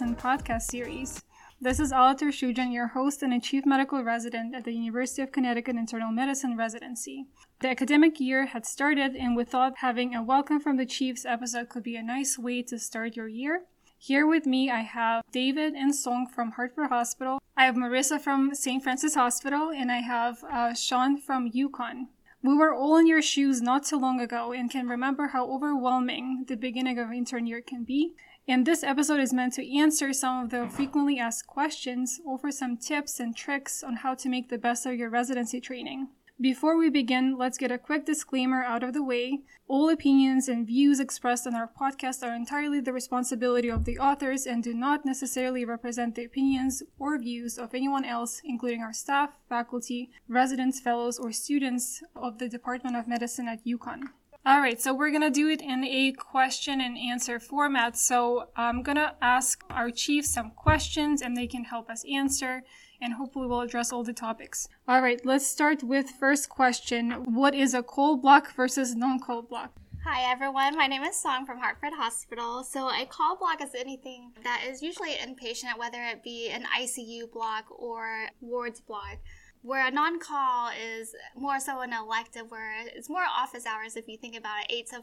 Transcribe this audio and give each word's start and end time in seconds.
Medicine 0.00 0.30
podcast 0.30 0.62
series. 0.62 1.24
This 1.60 1.80
is 1.80 1.90
Alatar 1.90 2.28
Shujan, 2.28 2.72
your 2.72 2.86
host 2.86 3.20
and 3.24 3.34
a 3.34 3.40
chief 3.40 3.66
medical 3.66 4.04
resident 4.04 4.54
at 4.54 4.62
the 4.62 4.72
University 4.72 5.22
of 5.22 5.32
Connecticut 5.32 5.74
Internal 5.74 6.12
Medicine 6.12 6.56
residency. 6.56 7.26
The 7.62 7.70
academic 7.70 8.20
year 8.20 8.46
had 8.46 8.64
started, 8.64 9.16
and 9.16 9.34
we 9.34 9.42
thought 9.42 9.78
having 9.78 10.14
a 10.14 10.22
welcome 10.22 10.60
from 10.60 10.76
the 10.76 10.86
chiefs 10.86 11.24
episode 11.26 11.68
could 11.68 11.82
be 11.82 11.96
a 11.96 12.02
nice 12.02 12.38
way 12.38 12.62
to 12.62 12.78
start 12.78 13.16
your 13.16 13.26
year. 13.26 13.62
Here 13.98 14.24
with 14.24 14.46
me, 14.46 14.70
I 14.70 14.82
have 14.82 15.24
David 15.32 15.74
and 15.74 15.92
Song 15.92 16.28
from 16.32 16.52
Hartford 16.52 16.90
Hospital. 16.90 17.40
I 17.56 17.64
have 17.64 17.74
Marissa 17.74 18.20
from 18.20 18.54
St. 18.54 18.80
Francis 18.80 19.16
Hospital, 19.16 19.72
and 19.72 19.90
I 19.90 19.98
have 19.98 20.44
uh, 20.44 20.74
Sean 20.74 21.18
from 21.20 21.50
UConn. 21.50 22.06
We 22.40 22.54
were 22.54 22.72
all 22.72 22.98
in 22.98 23.08
your 23.08 23.20
shoes 23.20 23.60
not 23.60 23.84
too 23.84 23.98
long 23.98 24.20
ago 24.20 24.52
and 24.52 24.70
can 24.70 24.86
remember 24.86 25.28
how 25.28 25.50
overwhelming 25.50 26.44
the 26.46 26.56
beginning 26.56 26.96
of 27.00 27.10
intern 27.10 27.48
year 27.48 27.60
can 27.60 27.82
be. 27.82 28.14
And 28.50 28.64
this 28.64 28.82
episode 28.82 29.20
is 29.20 29.34
meant 29.34 29.52
to 29.54 29.76
answer 29.76 30.10
some 30.14 30.42
of 30.42 30.48
the 30.48 30.70
frequently 30.70 31.18
asked 31.18 31.46
questions, 31.46 32.18
offer 32.26 32.50
some 32.50 32.78
tips 32.78 33.20
and 33.20 33.36
tricks 33.36 33.82
on 33.82 33.96
how 33.96 34.14
to 34.14 34.28
make 34.30 34.48
the 34.48 34.56
best 34.56 34.86
of 34.86 34.94
your 34.94 35.10
residency 35.10 35.60
training. 35.60 36.08
Before 36.40 36.78
we 36.78 36.88
begin, 36.88 37.36
let's 37.36 37.58
get 37.58 37.70
a 37.70 37.76
quick 37.76 38.06
disclaimer 38.06 38.64
out 38.64 38.82
of 38.82 38.94
the 38.94 39.02
way. 39.02 39.40
All 39.66 39.90
opinions 39.90 40.48
and 40.48 40.66
views 40.66 40.98
expressed 40.98 41.46
on 41.46 41.54
our 41.54 41.68
podcast 41.68 42.26
are 42.26 42.34
entirely 42.34 42.80
the 42.80 42.94
responsibility 42.94 43.68
of 43.68 43.84
the 43.84 43.98
authors 43.98 44.46
and 44.46 44.62
do 44.62 44.72
not 44.72 45.04
necessarily 45.04 45.66
represent 45.66 46.14
the 46.14 46.24
opinions 46.24 46.82
or 46.98 47.18
views 47.18 47.58
of 47.58 47.74
anyone 47.74 48.06
else, 48.06 48.40
including 48.44 48.80
our 48.80 48.94
staff, 48.94 49.36
faculty, 49.50 50.10
residents, 50.26 50.80
fellows, 50.80 51.18
or 51.18 51.32
students 51.32 52.02
of 52.16 52.38
the 52.38 52.48
Department 52.48 52.96
of 52.96 53.06
Medicine 53.06 53.46
at 53.46 53.66
UConn. 53.66 54.04
All 54.46 54.60
right, 54.60 54.80
so 54.80 54.94
we're 54.94 55.10
gonna 55.10 55.30
do 55.30 55.48
it 55.48 55.60
in 55.60 55.84
a 55.84 56.12
question 56.12 56.80
and 56.80 56.96
answer 56.96 57.38
format. 57.38 57.98
So 57.98 58.48
I'm 58.56 58.82
gonna 58.82 59.14
ask 59.20 59.62
our 59.68 59.90
chief 59.90 60.24
some 60.24 60.52
questions 60.52 61.20
and 61.20 61.36
they 61.36 61.46
can 61.46 61.64
help 61.64 61.90
us 61.90 62.04
answer 62.10 62.62
and 63.00 63.14
hopefully 63.14 63.46
we'll 63.46 63.60
address 63.60 63.92
all 63.92 64.04
the 64.04 64.12
topics. 64.12 64.68
All 64.86 65.02
right, 65.02 65.20
let's 65.24 65.46
start 65.46 65.82
with 65.82 66.10
first 66.10 66.48
question. 66.48 67.10
What 67.34 67.54
is 67.54 67.74
a 67.74 67.82
call 67.82 68.16
block 68.16 68.54
versus 68.54 68.94
non-call 68.94 69.42
block? 69.42 69.72
Hi 70.04 70.30
everyone, 70.30 70.76
my 70.76 70.86
name 70.86 71.02
is 71.02 71.16
Song 71.20 71.44
from 71.44 71.58
Hartford 71.58 71.92
Hospital. 71.92 72.64
So 72.64 72.88
a 72.88 73.04
call 73.04 73.36
block 73.36 73.60
is 73.60 73.74
anything 73.74 74.32
that 74.44 74.64
is 74.66 74.80
usually 74.80 75.10
inpatient, 75.10 75.76
whether 75.76 76.02
it 76.02 76.22
be 76.22 76.48
an 76.48 76.64
ICU 76.80 77.30
block 77.30 77.66
or 77.70 78.28
wards 78.40 78.80
block. 78.80 79.18
Where 79.62 79.86
a 79.86 79.90
non-call 79.90 80.70
is 80.70 81.14
more 81.36 81.60
so 81.60 81.80
an 81.80 81.92
elective, 81.92 82.50
where 82.50 82.86
it's 82.86 83.08
more 83.10 83.24
office 83.24 83.66
hours 83.66 83.96
if 83.96 84.08
you 84.08 84.16
think 84.16 84.36
about 84.36 84.64
it, 84.64 84.72
8 84.72 84.86
to 84.86 85.02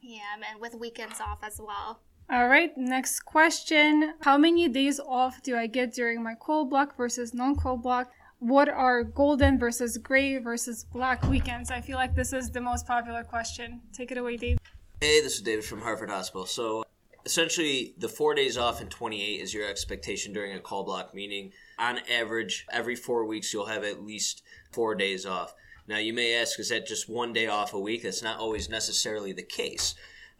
p.m. 0.00 0.42
and 0.48 0.60
with 0.60 0.74
weekends 0.74 1.20
off 1.20 1.38
as 1.42 1.60
well. 1.60 2.00
All 2.30 2.46
right, 2.46 2.70
next 2.76 3.20
question. 3.24 4.14
How 4.20 4.38
many 4.38 4.68
days 4.68 5.00
off 5.00 5.42
do 5.42 5.56
I 5.56 5.66
get 5.66 5.92
during 5.92 6.22
my 6.22 6.36
call 6.36 6.64
block 6.64 6.96
versus 6.96 7.34
non 7.34 7.56
call 7.56 7.76
block? 7.76 8.12
What 8.38 8.68
are 8.68 9.02
golden 9.02 9.58
versus 9.58 9.98
gray 9.98 10.38
versus 10.38 10.84
black 10.84 11.24
weekends? 11.28 11.72
I 11.72 11.80
feel 11.80 11.96
like 11.96 12.14
this 12.14 12.32
is 12.32 12.50
the 12.50 12.60
most 12.60 12.86
popular 12.86 13.24
question. 13.24 13.80
Take 13.92 14.12
it 14.12 14.18
away, 14.18 14.36
Dave. 14.36 14.58
Hey, 15.00 15.20
this 15.20 15.34
is 15.34 15.40
David 15.42 15.64
from 15.64 15.80
Hartford 15.80 16.10
Hospital. 16.10 16.46
So, 16.46 16.84
essentially, 17.26 17.94
the 17.98 18.08
four 18.08 18.34
days 18.34 18.56
off 18.56 18.80
and 18.80 18.90
28 18.90 19.40
is 19.40 19.52
your 19.52 19.68
expectation 19.68 20.32
during 20.32 20.54
a 20.54 20.60
call 20.60 20.84
block, 20.84 21.12
meaning 21.12 21.52
on 21.80 22.00
average, 22.10 22.66
every 22.70 22.94
four 22.94 23.24
weeks, 23.24 23.52
you'll 23.52 23.66
have 23.66 23.84
at 23.84 24.04
least 24.04 24.42
four 24.70 24.94
days 24.94 25.24
off. 25.24 25.54
Now, 25.88 25.98
you 25.98 26.12
may 26.12 26.34
ask, 26.34 26.60
is 26.60 26.68
that 26.68 26.86
just 26.86 27.08
one 27.08 27.32
day 27.32 27.46
off 27.46 27.74
a 27.74 27.80
week? 27.80 28.02
That's 28.02 28.22
not 28.22 28.38
always 28.38 28.68
necessarily 28.68 29.32
the 29.32 29.42
case. 29.42 29.94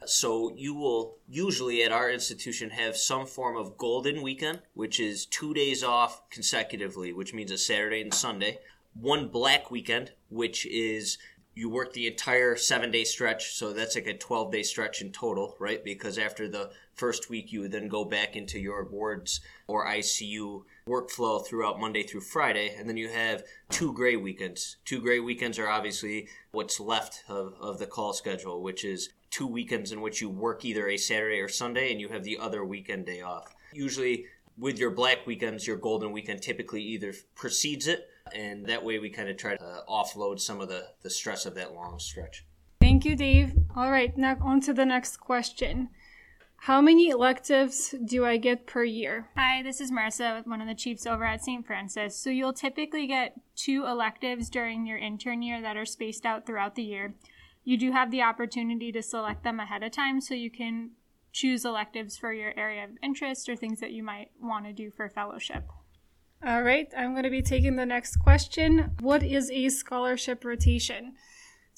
So 0.05 0.53
you 0.55 0.73
will 0.73 1.17
usually 1.27 1.83
at 1.83 1.91
our 1.91 2.09
institution 2.09 2.71
have 2.71 2.95
some 2.95 3.25
form 3.25 3.57
of 3.57 3.77
golden 3.77 4.21
weekend, 4.21 4.61
which 4.73 4.99
is 4.99 5.25
two 5.25 5.53
days 5.53 5.83
off 5.83 6.27
consecutively, 6.29 7.13
which 7.13 7.33
means 7.33 7.51
a 7.51 7.57
Saturday 7.57 8.01
and 8.01 8.13
Sunday. 8.13 8.59
One 8.93 9.27
black 9.27 9.69
weekend, 9.69 10.11
which 10.29 10.65
is 10.65 11.17
you 11.53 11.69
work 11.69 11.93
the 11.93 12.07
entire 12.07 12.55
seven 12.55 12.89
day 12.89 13.03
stretch. 13.03 13.53
So 13.53 13.73
that's 13.73 13.95
like 13.95 14.07
a 14.07 14.17
12 14.17 14.51
day 14.51 14.63
stretch 14.63 15.01
in 15.01 15.11
total, 15.11 15.55
right? 15.59 15.83
Because 15.83 16.17
after 16.17 16.47
the 16.47 16.71
first 16.95 17.29
week, 17.29 17.51
you 17.51 17.61
would 17.61 17.71
then 17.71 17.87
go 17.87 18.05
back 18.05 18.35
into 18.35 18.59
your 18.59 18.83
wards 18.85 19.41
or 19.67 19.85
ICU 19.85 20.63
workflow 20.87 21.45
throughout 21.45 21.79
Monday 21.79 22.03
through 22.03 22.21
Friday. 22.21 22.75
And 22.77 22.87
then 22.87 22.97
you 22.97 23.09
have 23.09 23.43
two 23.69 23.93
gray 23.93 24.15
weekends. 24.15 24.77
Two 24.85 25.01
gray 25.01 25.19
weekends 25.19 25.59
are 25.59 25.67
obviously 25.67 26.27
what's 26.51 26.79
left 26.79 27.23
of, 27.27 27.55
of 27.59 27.79
the 27.79 27.87
call 27.87 28.13
schedule, 28.13 28.61
which 28.61 28.83
is 28.83 29.09
two 29.29 29.47
weekends 29.47 29.91
in 29.91 30.01
which 30.01 30.21
you 30.21 30.29
work 30.29 30.65
either 30.65 30.87
a 30.87 30.97
Saturday 30.97 31.39
or 31.39 31.47
Sunday 31.47 31.91
and 31.91 32.01
you 32.01 32.09
have 32.09 32.23
the 32.23 32.37
other 32.37 32.63
weekend 32.65 33.05
day 33.05 33.21
off. 33.21 33.55
Usually, 33.73 34.25
with 34.57 34.77
your 34.77 34.91
black 34.91 35.25
weekends, 35.25 35.65
your 35.65 35.77
golden 35.77 36.11
weekend 36.11 36.41
typically 36.41 36.83
either 36.83 37.13
precedes 37.35 37.87
it, 37.87 38.09
and 38.35 38.65
that 38.65 38.83
way 38.83 38.99
we 38.99 39.09
kind 39.09 39.29
of 39.29 39.37
try 39.37 39.55
to 39.55 39.63
uh, 39.63 39.81
offload 39.89 40.39
some 40.39 40.61
of 40.61 40.67
the, 40.67 40.87
the 41.01 41.09
stress 41.09 41.45
of 41.45 41.55
that 41.55 41.73
long 41.73 41.97
stretch. 41.99 42.45
Thank 42.79 43.05
you, 43.05 43.15
Dave. 43.15 43.53
All 43.75 43.89
right, 43.89 44.15
now 44.17 44.37
on 44.41 44.59
to 44.61 44.73
the 44.73 44.85
next 44.85 45.17
question. 45.17 45.89
How 46.65 46.79
many 46.81 47.09
electives 47.09 47.95
do 48.05 48.25
I 48.25 48.37
get 48.37 48.67
per 48.67 48.83
year? 48.83 49.29
Hi, 49.35 49.63
this 49.63 49.81
is 49.81 49.91
Marissa, 49.91 50.45
one 50.45 50.61
of 50.61 50.67
the 50.67 50.75
chiefs 50.75 51.07
over 51.07 51.25
at 51.25 51.43
St. 51.43 51.65
Francis. 51.65 52.15
So 52.15 52.29
you'll 52.29 52.53
typically 52.53 53.07
get 53.07 53.39
two 53.55 53.85
electives 53.85 54.49
during 54.49 54.85
your 54.85 54.97
intern 54.97 55.41
year 55.41 55.61
that 55.61 55.75
are 55.75 55.85
spaced 55.85 56.25
out 56.25 56.45
throughout 56.45 56.75
the 56.75 56.83
year 56.83 57.15
you 57.63 57.77
do 57.77 57.91
have 57.91 58.11
the 58.11 58.21
opportunity 58.21 58.91
to 58.91 59.01
select 59.01 59.43
them 59.43 59.59
ahead 59.59 59.83
of 59.83 59.91
time 59.91 60.19
so 60.21 60.33
you 60.33 60.49
can 60.49 60.91
choose 61.31 61.63
electives 61.63 62.17
for 62.17 62.33
your 62.33 62.53
area 62.57 62.83
of 62.83 62.89
interest 63.01 63.47
or 63.47 63.55
things 63.55 63.79
that 63.79 63.91
you 63.91 64.03
might 64.03 64.31
want 64.41 64.65
to 64.65 64.73
do 64.73 64.89
for 64.91 65.07
fellowship. 65.09 65.63
All 66.45 66.63
right, 66.63 66.87
I'm 66.97 67.11
going 67.11 67.23
to 67.23 67.29
be 67.29 67.43
taking 67.43 67.75
the 67.75 67.85
next 67.85 68.17
question. 68.17 68.95
What 68.99 69.21
is 69.23 69.51
a 69.51 69.69
scholarship 69.69 70.43
rotation? 70.43 71.13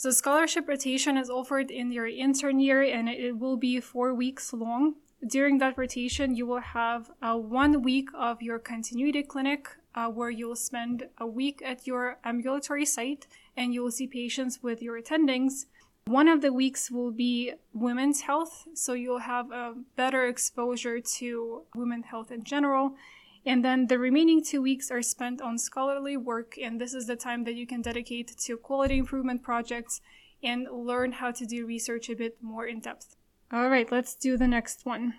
So, 0.03 0.11
scholarship 0.11 0.67
rotation 0.67 1.15
is 1.15 1.29
offered 1.29 1.71
in 1.71 1.89
your 1.93 2.07
intern 2.07 2.59
year 2.59 2.81
and 2.81 3.07
it 3.07 3.39
will 3.39 3.55
be 3.55 3.79
four 3.79 4.13
weeks 4.13 4.51
long. 4.51 4.95
During 5.25 5.59
that 5.59 5.77
rotation, 5.77 6.35
you 6.35 6.45
will 6.45 6.59
have 6.59 7.09
uh, 7.21 7.37
one 7.37 7.81
week 7.81 8.09
of 8.13 8.41
your 8.41 8.59
continuity 8.59 9.23
clinic 9.23 9.69
uh, 9.95 10.09
where 10.09 10.29
you'll 10.29 10.57
spend 10.57 11.07
a 11.19 11.25
week 11.25 11.61
at 11.63 11.87
your 11.87 12.17
ambulatory 12.25 12.85
site 12.85 13.27
and 13.55 13.73
you'll 13.73 13.91
see 13.91 14.05
patients 14.05 14.61
with 14.61 14.81
your 14.81 15.01
attendings. 15.01 15.67
One 16.03 16.27
of 16.27 16.41
the 16.41 16.51
weeks 16.51 16.91
will 16.91 17.11
be 17.11 17.53
women's 17.71 18.23
health, 18.23 18.67
so 18.73 18.91
you'll 18.91 19.19
have 19.19 19.53
a 19.53 19.73
better 19.95 20.27
exposure 20.27 20.99
to 20.99 21.61
women's 21.75 22.07
health 22.07 22.29
in 22.29 22.43
general. 22.43 22.97
And 23.45 23.63
then 23.63 23.87
the 23.87 23.99
remaining 23.99 24.41
two 24.43 24.61
weeks 24.61 24.89
are 24.89 25.01
spent 25.01 25.41
on 25.41 25.57
scholarly 25.57 26.15
work, 26.15 26.55
and 26.61 26.79
this 26.79 26.93
is 26.93 27.07
the 27.07 27.17
time 27.17 27.43
that 27.43 27.55
you 27.55 27.67
can 27.67 27.81
dedicate 27.81 28.37
to 28.37 28.57
quality 28.57 28.99
improvement 28.99 29.43
projects 29.43 29.99
and 30.41 30.67
learn 30.71 31.13
how 31.13 31.31
to 31.31 31.45
do 31.45 31.65
research 31.65 32.09
a 32.09 32.15
bit 32.15 32.37
more 32.41 32.65
in 32.65 32.79
depth. 32.79 33.17
All 33.51 33.69
right, 33.69 33.91
let's 33.91 34.15
do 34.15 34.37
the 34.37 34.47
next 34.47 34.85
one. 34.85 35.15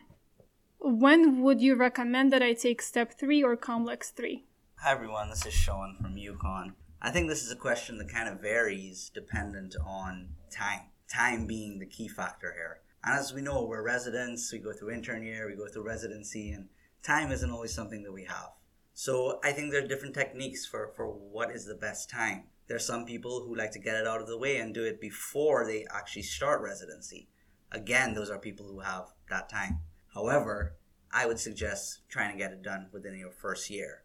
When 0.79 1.43
would 1.43 1.61
you 1.61 1.77
recommend 1.77 2.33
that 2.33 2.43
I 2.43 2.55
take 2.55 2.83
step 2.83 3.13
three 3.19 3.43
or 3.43 3.57
COMLEX 3.57 4.11
three? 4.13 4.45
Hi 4.77 4.93
everyone, 4.93 5.31
this 5.31 5.47
is 5.47 5.55
Sean 5.55 5.97
from 6.01 6.17
UConn. 6.17 6.75
I 7.01 7.11
think 7.11 7.29
this 7.29 7.43
is 7.43 7.53
a 7.53 7.57
question 7.57 7.99
that 7.99 8.09
kind 8.09 8.29
of 8.29 8.41
varies 8.41 9.11
dependent 9.15 9.77
on 9.87 10.31
time. 10.51 10.91
Time 11.09 11.47
being 11.47 11.79
the 11.79 11.87
key 11.87 12.09
factor 12.09 12.53
here. 12.53 12.81
And 13.03 13.19
as 13.19 13.33
we 13.33 13.43
know, 13.43 13.65
we're 13.65 13.83
residents, 13.83 14.51
we 14.53 14.59
go 14.59 14.73
through 14.73 14.93
intern 14.93 15.23
year, 15.23 15.47
we 15.47 15.57
go 15.57 15.69
through 15.69 15.87
residency, 15.87 16.51
and 16.51 16.69
time 17.05 17.31
isn't 17.31 17.51
always 17.51 17.75
something 17.75 18.03
that 18.03 18.13
we 18.13 18.25
have. 18.25 18.51
So 18.95 19.39
I 19.45 19.53
think 19.53 19.71
there 19.71 19.85
are 19.85 19.89
different 19.89 20.15
techniques 20.15 20.65
for, 20.65 20.93
for 20.97 21.07
what 21.07 21.51
is 21.51 21.67
the 21.67 21.75
best 21.75 22.09
time. 22.09 22.45
There 22.67 22.77
are 22.77 22.81
some 22.81 23.05
people 23.05 23.45
who 23.45 23.57
like 23.57 23.73
to 23.73 23.79
get 23.79 23.97
it 23.97 24.07
out 24.07 24.21
of 24.21 24.27
the 24.27 24.39
way 24.39 24.57
and 24.57 24.73
do 24.73 24.85
it 24.85 25.01
before 25.01 25.67
they 25.67 25.85
actually 25.95 26.23
start 26.23 26.63
residency. 26.63 27.29
Again, 27.71 28.15
those 28.15 28.31
are 28.31 28.39
people 28.39 28.67
who 28.67 28.81
have 28.81 29.09
that 29.29 29.49
time. 29.49 29.81
However, 30.15 30.77
I 31.13 31.27
would 31.27 31.39
suggest 31.39 32.01
trying 32.09 32.33
to 32.33 32.39
get 32.39 32.53
it 32.53 32.63
done 32.63 32.89
within 32.93 33.19
your 33.19 33.33
first 33.33 33.69
year. 33.69 34.05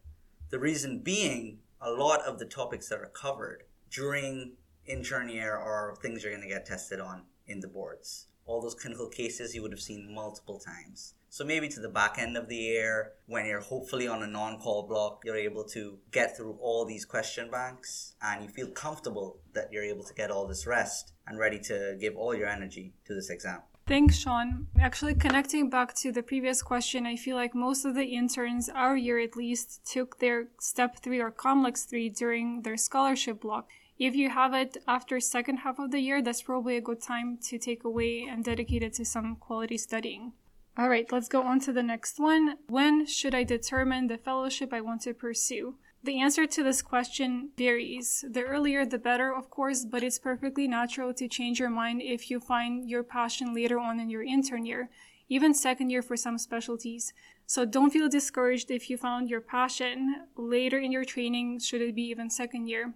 The 0.50 0.58
reason 0.58 0.98
being, 0.98 1.60
a 1.80 1.90
lot 1.90 2.20
of 2.22 2.38
the 2.38 2.44
topics 2.44 2.88
that 2.88 2.98
are 2.98 3.12
covered 3.14 3.62
during 3.90 4.54
intern 4.86 5.28
year 5.28 5.56
are 5.56 5.96
things 6.02 6.22
you're 6.22 6.32
going 6.32 6.46
to 6.46 6.52
get 6.52 6.66
tested 6.66 7.00
on 7.00 7.22
in 7.46 7.60
the 7.60 7.68
boards. 7.68 8.26
All 8.50 8.60
those 8.60 8.74
clinical 8.74 9.08
cases 9.08 9.54
you 9.54 9.62
would 9.62 9.70
have 9.70 9.80
seen 9.80 10.12
multiple 10.12 10.58
times. 10.58 11.14
So 11.28 11.44
maybe 11.44 11.68
to 11.68 11.78
the 11.78 11.88
back 11.88 12.16
end 12.18 12.36
of 12.36 12.48
the 12.48 12.56
year, 12.56 13.12
when 13.26 13.46
you're 13.46 13.60
hopefully 13.60 14.08
on 14.08 14.24
a 14.24 14.26
non-call 14.26 14.88
block, 14.88 15.22
you're 15.24 15.36
able 15.36 15.62
to 15.76 15.98
get 16.10 16.36
through 16.36 16.58
all 16.60 16.84
these 16.84 17.04
question 17.04 17.48
banks 17.48 18.14
and 18.20 18.42
you 18.42 18.48
feel 18.48 18.66
comfortable 18.66 19.38
that 19.52 19.68
you're 19.72 19.84
able 19.84 20.02
to 20.02 20.14
get 20.14 20.32
all 20.32 20.48
this 20.48 20.66
rest 20.66 21.12
and 21.28 21.38
ready 21.38 21.60
to 21.60 21.96
give 22.00 22.16
all 22.16 22.34
your 22.34 22.48
energy 22.48 22.92
to 23.04 23.14
this 23.14 23.30
exam. 23.30 23.60
Thanks, 23.86 24.18
Sean. 24.18 24.66
Actually, 24.80 25.14
connecting 25.14 25.70
back 25.70 25.94
to 26.02 26.10
the 26.10 26.22
previous 26.22 26.62
question, 26.62 27.06
I 27.06 27.14
feel 27.14 27.36
like 27.36 27.54
most 27.54 27.84
of 27.84 27.94
the 27.94 28.04
interns, 28.04 28.68
our 28.68 28.96
year 28.96 29.20
at 29.20 29.36
least, 29.36 29.80
took 29.84 30.18
their 30.18 30.48
step 30.58 30.98
three 30.98 31.20
or 31.20 31.30
COMLEX 31.30 31.88
three 31.88 32.08
during 32.08 32.62
their 32.62 32.76
scholarship 32.76 33.40
block. 33.40 33.68
If 34.00 34.16
you 34.16 34.30
have 34.30 34.54
it 34.54 34.78
after 34.88 35.20
second 35.20 35.58
half 35.58 35.78
of 35.78 35.90
the 35.90 36.00
year, 36.00 36.22
that's 36.22 36.40
probably 36.40 36.78
a 36.78 36.80
good 36.80 37.02
time 37.02 37.36
to 37.42 37.58
take 37.58 37.84
away 37.84 38.26
and 38.26 38.42
dedicate 38.42 38.82
it 38.82 38.94
to 38.94 39.04
some 39.04 39.36
quality 39.36 39.76
studying. 39.76 40.32
All 40.78 40.88
right, 40.88 41.06
let's 41.12 41.28
go 41.28 41.42
on 41.42 41.60
to 41.60 41.72
the 41.74 41.82
next 41.82 42.18
one. 42.18 42.56
When 42.68 43.04
should 43.04 43.34
I 43.34 43.44
determine 43.44 44.06
the 44.06 44.16
fellowship 44.16 44.72
I 44.72 44.80
want 44.80 45.02
to 45.02 45.12
pursue? 45.12 45.74
The 46.02 46.18
answer 46.18 46.46
to 46.46 46.62
this 46.62 46.80
question 46.80 47.50
varies. 47.58 48.24
The 48.26 48.40
earlier 48.40 48.86
the 48.86 48.96
better, 48.96 49.36
of 49.36 49.50
course, 49.50 49.84
but 49.84 50.02
it's 50.02 50.18
perfectly 50.18 50.66
natural 50.66 51.12
to 51.12 51.28
change 51.28 51.60
your 51.60 51.68
mind 51.68 52.00
if 52.00 52.30
you 52.30 52.40
find 52.40 52.88
your 52.88 53.02
passion 53.02 53.52
later 53.52 53.78
on 53.78 54.00
in 54.00 54.08
your 54.08 54.22
intern 54.22 54.64
year, 54.64 54.88
even 55.28 55.52
second 55.52 55.90
year 55.90 56.00
for 56.00 56.16
some 56.16 56.38
specialties. 56.38 57.12
So 57.44 57.66
don't 57.66 57.92
feel 57.92 58.08
discouraged 58.08 58.70
if 58.70 58.88
you 58.88 58.96
found 58.96 59.28
your 59.28 59.42
passion 59.42 60.24
later 60.38 60.78
in 60.78 60.90
your 60.90 61.04
training, 61.04 61.58
should 61.58 61.82
it 61.82 61.94
be 61.94 62.04
even 62.04 62.30
second 62.30 62.66
year. 62.66 62.94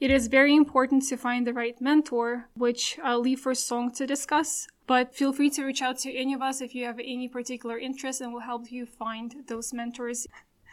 It 0.00 0.10
is 0.10 0.28
very 0.28 0.56
important 0.56 1.06
to 1.08 1.18
find 1.18 1.46
the 1.46 1.52
right 1.52 1.78
mentor, 1.78 2.48
which 2.54 2.98
I'll 3.04 3.20
leave 3.20 3.40
for 3.40 3.54
Song 3.54 3.92
to 3.92 4.06
discuss, 4.06 4.66
but 4.86 5.14
feel 5.14 5.30
free 5.30 5.50
to 5.50 5.62
reach 5.62 5.82
out 5.82 5.98
to 5.98 6.16
any 6.16 6.32
of 6.32 6.40
us 6.40 6.62
if 6.62 6.74
you 6.74 6.86
have 6.86 6.98
any 6.98 7.28
particular 7.28 7.78
interest 7.78 8.22
and 8.22 8.32
we'll 8.32 8.40
help 8.40 8.72
you 8.72 8.86
find 8.86 9.44
those 9.46 9.74
mentors. 9.74 10.26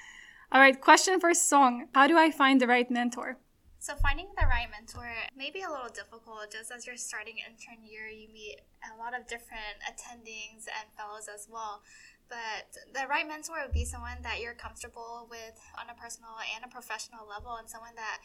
All 0.53 0.61
right, 0.61 0.79
question 0.79 1.19
for 1.19 1.33
Song 1.33 1.89
How 1.93 2.07
do 2.07 2.17
I 2.17 2.31
find 2.31 2.61
the 2.61 2.67
right 2.67 2.89
mentor? 2.89 3.37
So 3.79 3.95
finding 4.01 4.27
the 4.39 4.47
right 4.47 4.71
mentor 4.71 5.11
may 5.35 5.51
be 5.51 5.61
a 5.63 5.69
little 5.69 5.91
difficult 5.91 6.47
just 6.49 6.71
as 6.71 6.87
you're 6.87 6.95
starting 6.95 7.35
intern 7.43 7.83
year, 7.83 8.07
you 8.07 8.29
meet 8.31 8.61
a 8.79 8.97
lot 8.97 9.11
of 9.11 9.27
different 9.27 9.75
attendings 9.83 10.71
and 10.71 10.87
fellows 10.95 11.27
as 11.27 11.49
well. 11.51 11.83
But 12.29 12.71
the 12.93 13.07
right 13.07 13.27
mentor 13.27 13.59
would 13.63 13.73
be 13.73 13.83
someone 13.83 14.23
that 14.23 14.39
you're 14.39 14.55
comfortable 14.55 15.27
with 15.29 15.59
on 15.77 15.91
a 15.91 15.99
personal 15.99 16.39
and 16.55 16.63
a 16.63 16.71
professional 16.71 17.27
level 17.27 17.55
and 17.55 17.69
someone 17.69 17.95
that 17.95 18.19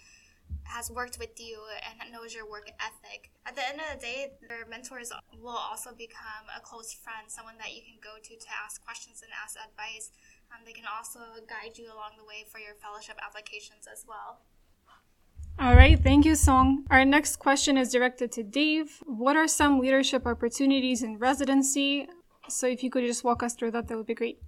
has 0.64 0.90
worked 0.90 1.18
with 1.18 1.38
you 1.38 1.60
and 1.84 2.12
knows 2.12 2.34
your 2.34 2.48
work 2.48 2.70
ethic. 2.80 3.30
At 3.46 3.56
the 3.56 3.66
end 3.66 3.80
of 3.80 4.00
the 4.00 4.00
day, 4.00 4.32
your 4.48 4.66
mentors 4.66 5.12
will 5.40 5.56
also 5.56 5.90
become 5.92 6.48
a 6.56 6.60
close 6.60 6.92
friend, 6.92 7.28
someone 7.28 7.58
that 7.58 7.74
you 7.74 7.82
can 7.82 8.00
go 8.02 8.16
to 8.22 8.32
to 8.36 8.48
ask 8.64 8.82
questions 8.84 9.22
and 9.22 9.30
ask 9.32 9.56
advice 9.56 10.10
um, 10.52 10.60
they 10.66 10.72
can 10.72 10.84
also 10.94 11.20
guide 11.48 11.78
you 11.78 11.86
along 11.86 12.12
the 12.18 12.24
way 12.24 12.44
for 12.50 12.58
your 12.58 12.74
fellowship 12.74 13.16
applications 13.26 13.88
as 13.90 14.04
well. 14.06 14.40
All 15.58 15.74
right, 15.74 15.98
thank 15.98 16.24
you, 16.24 16.34
Song. 16.34 16.84
Our 16.90 17.04
next 17.04 17.36
question 17.36 17.78
is 17.78 17.90
directed 17.90 18.32
to 18.32 18.42
Dave. 18.42 19.02
What 19.06 19.36
are 19.36 19.48
some 19.48 19.80
leadership 19.80 20.26
opportunities 20.26 21.02
in 21.02 21.18
residency? 21.18 22.06
So, 22.48 22.66
if 22.66 22.82
you 22.82 22.90
could 22.90 23.04
just 23.04 23.24
walk 23.24 23.42
us 23.42 23.54
through 23.54 23.70
that, 23.72 23.88
that 23.88 23.96
would 23.96 24.06
be 24.06 24.14
great. 24.14 24.40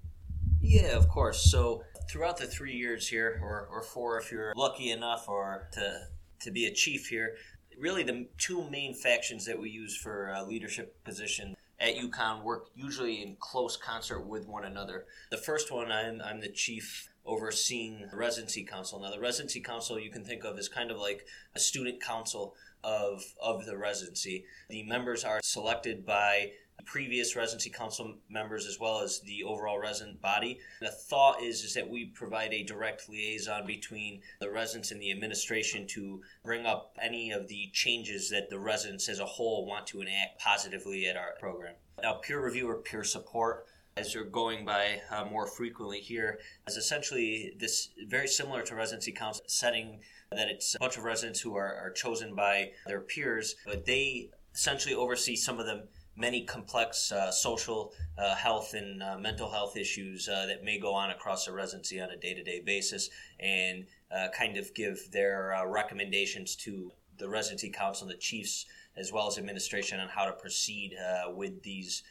Yeah, 0.61 0.97
of 0.97 1.09
course. 1.09 1.51
So, 1.51 1.83
throughout 2.09 2.37
the 2.37 2.47
three 2.47 2.75
years 2.75 3.09
here, 3.09 3.41
or, 3.43 3.69
or 3.71 3.83
four 3.83 4.19
if 4.19 4.31
you're 4.31 4.53
lucky 4.57 4.91
enough, 4.91 5.29
or 5.29 5.69
to, 5.73 6.07
to 6.41 6.51
be 6.51 6.67
a 6.67 6.73
chief 6.73 7.09
here, 7.09 7.37
really 7.79 8.03
the 8.03 8.27
two 8.39 8.69
main 8.71 8.95
factions 8.95 9.45
that 9.47 9.59
we 9.59 9.71
use 9.71 9.97
for 9.97 10.33
uh, 10.33 10.45
leadership 10.45 11.03
position 11.05 11.57
at 11.81 11.97
UConn 11.97 12.43
work 12.43 12.69
usually 12.75 13.23
in 13.23 13.37
close 13.41 13.77
concert 13.77 14.21
with 14.21 14.47
one 14.47 14.65
another. 14.65 15.07
The 15.31 15.37
first 15.37 15.73
one, 15.73 15.91
I'm, 15.91 16.21
I'm 16.25 16.41
the 16.41 16.49
chief 16.49 17.09
overseeing 17.27 18.07
the 18.11 18.17
residency 18.17 18.65
council. 18.65 19.01
Now, 19.01 19.11
the 19.11 19.21
residency 19.21 19.61
council 19.61 19.99
you 19.99 20.11
can 20.11 20.25
think 20.25 20.45
of 20.45 20.59
as 20.59 20.69
kind 20.69 20.91
of 20.91 20.99
like 20.99 21.27
a 21.55 21.59
student 21.59 22.03
council 22.03 22.55
of, 22.83 23.25
of 23.43 23.65
the 23.67 23.77
residency. 23.77 24.45
The 24.69 24.83
members 24.83 25.25
are 25.25 25.41
selected 25.43 26.05
by 26.05 26.53
previous 26.85 27.35
residency 27.35 27.71
council 27.71 28.15
members 28.29 28.67
as 28.67 28.79
well 28.79 29.01
as 29.01 29.21
the 29.21 29.43
overall 29.45 29.79
resident 29.79 30.21
body. 30.21 30.59
The 30.81 30.91
thought 30.91 31.43
is, 31.43 31.65
is 31.65 31.75
that 31.75 31.89
we 31.89 32.07
provide 32.07 32.53
a 32.53 32.63
direct 32.63 33.09
liaison 33.09 33.67
between 33.67 34.21
the 34.41 34.51
residents 34.51 34.91
and 34.91 35.01
the 35.01 35.11
administration 35.11 35.87
to 35.89 36.21
bring 36.45 36.67
up 36.67 36.97
any 37.01 37.31
of 37.31 37.49
the 37.49 37.71
changes 37.73 38.31
that 38.31 38.51
the 38.51 38.59
residents 38.59 39.09
as 39.09 39.21
a 39.21 39.27
whole 39.27 39.67
want 39.67 39.87
to 39.89 40.01
enact 40.01 40.41
positively 40.41 41.09
at 41.09 41.17
our 41.17 41.35
program. 41.39 41.75
Now, 42.03 42.15
peer 42.15 42.45
review 42.45 42.69
or 42.69 42.77
peer 42.77 43.05
support 43.05 43.67
as 43.97 44.13
you're 44.13 44.25
going 44.25 44.65
by 44.65 45.01
uh, 45.11 45.25
more 45.25 45.47
frequently 45.47 46.01
here 46.01 46.39
is 46.67 46.77
essentially 46.77 47.55
this 47.59 47.91
very 48.09 48.27
similar 48.27 48.63
to 48.63 48.75
residency 48.75 49.13
council 49.13 49.45
setting 49.47 50.01
that 50.33 50.49
it's 50.49 50.75
a 50.75 50.79
bunch 50.81 50.97
of 50.97 51.05
residents 51.05 51.41
who 51.41 51.55
are, 51.55 51.75
are 51.77 51.93
chosen 51.93 52.35
by 52.35 52.71
their 52.87 53.01
peers 53.01 53.55
but 53.65 53.87
they 53.87 54.29
essentially 54.53 54.95
oversee 54.95 55.37
some 55.37 55.61
of 55.61 55.67
the 55.67 55.87
many 56.17 56.45
complex 56.45 57.11
uh, 57.11 57.31
social 57.31 57.93
uh, 58.19 58.35
health 58.35 58.75
and 58.75 59.03
uh, 59.03 59.19
mental 59.19 59.51
health 59.51 59.77
issues 59.77 60.29
uh, 60.29 60.47
that 60.47 60.63
may 60.63 60.79
go 60.79 60.93
on 60.95 61.11
across 61.11 61.47
the 61.47 61.53
residency 61.53 62.01
on 62.01 62.11
a 62.11 62.17
day-to-day 62.17 62.61
basis 62.65 63.11
and 63.41 63.87
uh, 64.15 64.29
kind 64.37 64.57
of 64.57 64.73
give 64.75 65.11
their 65.11 65.55
uh, 65.55 65.67
recommendations 65.67 66.55
to 66.55 66.91
the 67.19 67.29
residency 67.29 67.71
council 67.71 68.07
and 68.07 68.15
the 68.15 68.21
chiefs 68.21 68.67
as 68.97 69.13
well 69.13 69.27
as 69.27 69.39
administration 69.39 69.99
on 69.99 70.09
how 70.09 70.25
to 70.25 70.33
proceed 70.33 70.97
with 71.35 71.63
these 71.63 72.03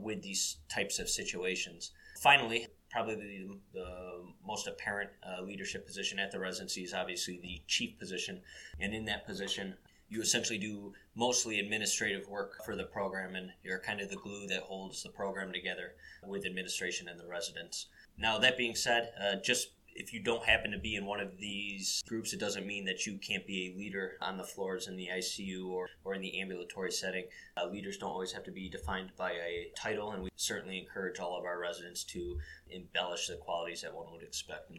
with 0.00 0.22
these 0.22 0.58
types 0.68 0.98
of 0.98 1.08
situations. 1.08 1.92
Finally 2.20 2.66
probably 2.90 3.14
the, 3.14 3.58
the 3.72 4.22
most 4.46 4.66
apparent 4.66 5.10
leadership 5.44 5.86
position 5.86 6.18
at 6.18 6.30
the 6.30 6.38
residency 6.38 6.82
is 6.82 6.92
obviously 6.92 7.38
the 7.42 7.62
chief 7.66 7.98
position. 7.98 8.40
And 8.80 8.94
in 8.94 9.06
that 9.06 9.26
position 9.26 9.74
you 10.12 10.20
essentially 10.20 10.58
do 10.58 10.92
mostly 11.14 11.58
administrative 11.58 12.28
work 12.28 12.62
for 12.66 12.76
the 12.76 12.84
program 12.84 13.34
and 13.34 13.50
you're 13.64 13.78
kind 13.78 13.98
of 13.98 14.10
the 14.10 14.16
glue 14.16 14.46
that 14.46 14.60
holds 14.60 15.02
the 15.02 15.08
program 15.08 15.50
together 15.52 15.94
with 16.26 16.44
administration 16.44 17.08
and 17.08 17.18
the 17.18 17.26
residents. 17.26 17.86
Now, 18.18 18.38
that 18.38 18.58
being 18.58 18.74
said, 18.74 19.12
uh, 19.18 19.36
just 19.42 19.70
if 19.94 20.12
you 20.12 20.20
don't 20.20 20.44
happen 20.44 20.70
to 20.70 20.78
be 20.78 20.96
in 20.96 21.06
one 21.06 21.20
of 21.20 21.38
these 21.38 22.02
groups, 22.06 22.34
it 22.34 22.40
doesn't 22.40 22.66
mean 22.66 22.84
that 22.84 23.06
you 23.06 23.18
can't 23.18 23.46
be 23.46 23.72
a 23.72 23.78
leader 23.78 24.18
on 24.20 24.36
the 24.36 24.44
floors 24.44 24.86
in 24.86 24.96
the 24.96 25.08
ICU 25.14 25.66
or, 25.68 25.88
or 26.04 26.14
in 26.14 26.20
the 26.20 26.40
ambulatory 26.40 26.92
setting. 26.92 27.24
Uh, 27.56 27.66
leaders 27.66 27.96
don't 27.96 28.10
always 28.10 28.32
have 28.32 28.44
to 28.44 28.50
be 28.50 28.68
defined 28.68 29.12
by 29.16 29.32
a 29.32 29.70
title, 29.74 30.12
and 30.12 30.22
we 30.22 30.30
certainly 30.36 30.78
encourage 30.78 31.20
all 31.20 31.38
of 31.38 31.44
our 31.44 31.58
residents 31.58 32.04
to 32.04 32.38
embellish 32.70 33.28
the 33.28 33.36
qualities 33.36 33.80
that 33.80 33.94
one 33.94 34.10
would 34.12 34.22
expect. 34.22 34.70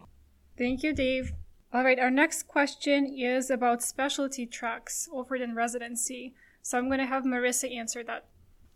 Thank 0.58 0.84
you, 0.84 0.94
Dave. 0.94 1.34
All 1.74 1.84
right, 1.84 1.98
our 1.98 2.12
next 2.12 2.44
question 2.44 3.08
is 3.08 3.50
about 3.50 3.82
specialty 3.82 4.46
tracks 4.46 5.10
offered 5.12 5.42
in 5.42 5.56
residency. 5.56 6.36
So 6.62 6.78
I'm 6.78 6.88
going 6.88 7.00
to 7.00 7.08
have 7.08 7.24
Marissa 7.24 7.76
answer 7.76 8.04
that. 8.04 8.26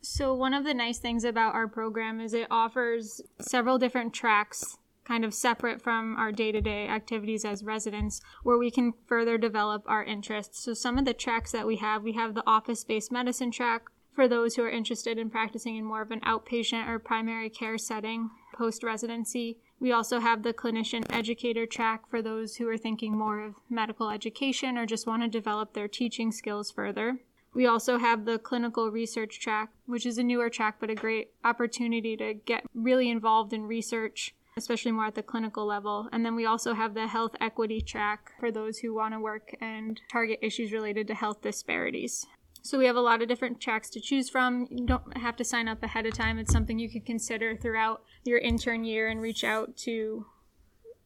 So, 0.01 0.34
one 0.34 0.54
of 0.54 0.63
the 0.63 0.74
nice 0.74 0.98
things 0.98 1.24
about 1.24 1.54
our 1.54 1.68
program 1.68 2.20
is 2.20 2.34
it 2.34 2.48
offers 2.50 3.22
several 3.39 3.77
different 3.77 4.13
tracks, 4.13 4.77
kind 5.06 5.24
of 5.24 5.34
separate 5.34 5.82
from 5.82 6.16
our 6.18 6.32
day 6.32 6.51
to 6.51 6.62
day 6.62 6.88
activities 6.88 7.46
as 7.46 7.63
residents, 7.63 8.22
where 8.44 8.58
we 8.58 8.72
can 8.72 8.94
further 9.06 9.38
develop 9.38 9.84
our 9.86 10.04
interests. 10.04 10.63
So, 10.63 10.74
some 10.74 10.98
of 10.98 11.06
the 11.06 11.13
tracks 11.13 11.51
that 11.51 11.68
we 11.68 11.77
have 11.77 12.04
we 12.04 12.13
have 12.13 12.34
the 12.34 12.48
office 12.48 12.84
based 12.84 13.12
medicine 13.12 13.51
track 13.51 13.84
for 14.13 14.27
those 14.27 14.56
who 14.56 14.63
are 14.63 14.70
interested 14.70 15.18
in 15.18 15.30
practicing 15.30 15.75
in 15.75 15.86
more 15.86 16.01
of 16.01 16.12
an 16.12 16.22
outpatient 16.22 16.88
or 16.88 17.00
primary 17.00 17.50
care 17.50 17.77
setting 17.77 18.30
post 18.56 18.84
residency. 18.84 19.58
We 19.80 19.92
also 19.92 20.20
have 20.20 20.42
the 20.42 20.54
clinician 20.54 21.06
educator 21.10 21.66
track 21.66 22.10
for 22.10 22.22
those 22.22 22.56
who 22.56 22.68
are 22.68 22.78
thinking 22.78 23.16
more 23.16 23.44
of 23.44 23.56
medical 23.70 24.10
education 24.10 24.78
or 24.78 24.86
just 24.86 25.06
want 25.06 25.22
to 25.22 25.28
develop 25.28 25.74
their 25.74 25.88
teaching 25.88 26.32
skills 26.32 26.72
further. 26.72 27.20
We 27.54 27.66
also 27.66 27.98
have 27.98 28.26
the 28.26 28.40
clinical 28.40 28.92
research 28.92 29.40
track, 29.40 29.70
which 29.86 30.06
is 30.06 30.18
a 30.18 30.24
newer 30.24 30.50
track 30.50 30.78
but 30.80 30.90
a 30.90 30.96
great 30.96 31.32
opportunity 31.44 32.18
to 32.18 32.34
get 32.34 32.66
really 32.74 33.10
involved 33.10 33.54
in 33.54 33.64
research, 33.64 34.36
especially 34.56 34.92
more 34.92 35.06
at 35.06 35.16
the 35.16 35.24
clinical 35.24 35.66
level. 35.66 36.10
And 36.12 36.26
then 36.26 36.36
we 36.36 36.46
also 36.46 36.74
have 36.74 36.94
the 36.94 37.08
health 37.08 37.36
equity 37.40 37.82
track 37.82 38.32
for 38.40 38.52
those 38.52 38.80
who 38.80 38.94
want 38.94 39.14
to 39.14 39.20
work 39.20 39.56
and 39.62 40.00
target 40.12 40.40
issues 40.42 40.72
related 40.72 41.08
to 41.08 41.16
health 41.16 41.42
disparities. 41.42 42.26
So 42.68 42.78
we 42.78 42.86
have 42.88 42.98
a 42.98 43.02
lot 43.02 43.22
of 43.22 43.30
different 43.30 43.62
tracks 43.62 43.90
to 43.92 44.02
choose 44.02 44.30
from. 44.30 44.68
You 44.70 44.86
don't 44.86 45.16
have 45.16 45.38
to 45.38 45.46
sign 45.46 45.70
up 45.70 45.82
ahead 45.84 46.06
of 46.06 46.14
time. 46.14 46.38
It's 46.38 46.52
something 46.52 46.78
you 46.78 46.90
could 46.90 47.06
consider 47.06 47.56
throughout 47.56 48.04
your 48.26 48.40
intern 48.40 48.84
year 48.84 49.08
and 49.08 49.22
reach 49.22 49.46
out 49.46 49.78
to 49.78 50.26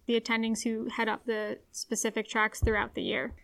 the 0.07 0.19
attendings 0.19 0.63
who 0.63 0.89
head 0.89 1.07
up 1.07 1.27
the 1.27 1.59
specific 1.71 2.27
tracks 2.27 2.61
throughout 2.61 2.95
the 2.95 3.03
year. 3.03 3.35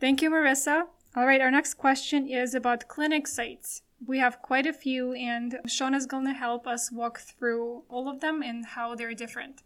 Thank 0.00 0.22
you, 0.22 0.30
Marissa. 0.30 0.84
All 1.14 1.26
right, 1.26 1.42
our 1.42 1.50
next 1.50 1.74
question 1.74 2.26
is 2.26 2.54
about 2.54 2.88
clinic 2.88 3.28
sites. 3.28 3.82
We 4.06 4.18
have 4.18 4.40
quite 4.40 4.66
a 4.66 4.72
few, 4.72 5.12
and 5.12 5.58
Sean 5.66 5.94
is 5.94 6.06
going 6.06 6.24
to 6.24 6.32
help 6.32 6.66
us 6.66 6.90
walk 6.90 7.20
through 7.20 7.82
all 7.90 8.08
of 8.08 8.20
them 8.20 8.42
and 8.42 8.64
how 8.64 8.94
they're 8.94 9.12
different. 9.12 9.60